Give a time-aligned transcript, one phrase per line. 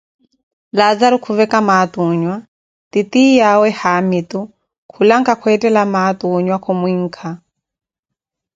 [0.77, 2.37] Laazaru khuveca maati oonyua,
[2.91, 4.39] titiyawe haamitu
[4.91, 7.29] khulanka kwettela maati okhuzinha kumwinkha.